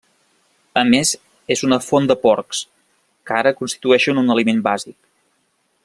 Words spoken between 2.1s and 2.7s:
de porcs,